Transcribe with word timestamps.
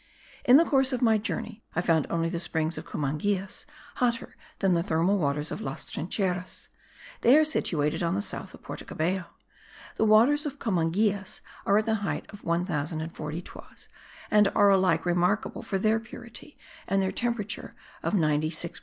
In 0.45 0.57
the 0.57 0.65
course 0.65 0.91
of 0.91 1.03
my 1.03 1.19
journey 1.19 1.63
I 1.75 1.81
found 1.81 2.07
only 2.09 2.27
the 2.27 2.39
springs 2.39 2.75
of 2.75 2.87
Cumangillas 2.87 3.67
hotter 3.97 4.35
than 4.57 4.73
the 4.73 4.81
thermal 4.81 5.19
waters 5.19 5.51
of 5.51 5.61
Las 5.61 5.85
Trincheras: 5.85 6.69
they 7.21 7.37
are 7.37 7.45
situated 7.45 8.01
on 8.01 8.15
the 8.15 8.21
south 8.23 8.55
of 8.55 8.63
Porto 8.63 8.83
Cabello. 8.83 9.25
The 9.97 10.05
waters 10.05 10.47
of 10.47 10.57
Comangillas 10.57 11.41
are 11.67 11.77
at 11.77 11.85
the 11.85 11.95
height 12.01 12.25
of 12.31 12.43
1040 12.43 13.41
toises 13.43 13.89
and 14.31 14.47
are 14.55 14.71
alike 14.71 15.05
remarkable 15.05 15.61
for 15.61 15.77
their 15.77 15.99
purity 15.99 16.57
and 16.87 16.99
their 16.99 17.11
temperature 17.11 17.75
of 18.01 18.13
96.3 18.15 18.21
degrees 18.37 18.57
centigrade.) 18.57 18.79